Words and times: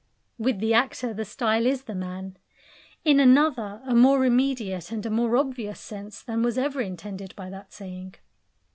With 0.39 0.57
the 0.57 0.73
actor 0.73 1.13
the 1.13 1.23
style 1.25 1.67
is 1.67 1.83
the 1.83 1.93
man, 1.93 2.37
in 3.05 3.19
another, 3.19 3.83
a 3.85 3.93
more 3.93 4.25
immediate, 4.25 4.89
and 4.89 5.05
a 5.05 5.11
more 5.11 5.37
obvious 5.37 5.79
sense 5.79 6.23
than 6.23 6.41
was 6.41 6.57
ever 6.57 6.81
intended 6.81 7.35
by 7.35 7.51
that 7.51 7.71
saying. 7.71 8.15